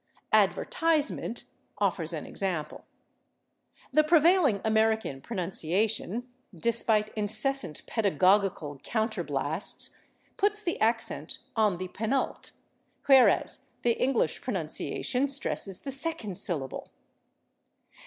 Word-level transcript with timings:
/Advertisement/ 0.33 1.43
offers 1.77 2.11
an 2.11 2.25
example. 2.25 2.85
The 3.93 4.03
prevailing 4.03 4.59
American 4.65 5.21
pronunciation, 5.21 6.27
despite 6.57 7.09
incessant 7.09 7.85
pedagogical 7.85 8.79
counterblasts, 8.79 9.95
puts 10.37 10.63
the 10.63 10.81
accent 10.81 11.37
on 11.55 11.77
the 11.77 11.89
penult, 11.89 12.49
whereas 13.05 13.65
the 13.83 13.93
English 14.01 14.41
pronunciation 14.41 15.27
stresses 15.27 15.81
the 15.81 15.91
second 15.91 16.35
syllable. 16.35 16.89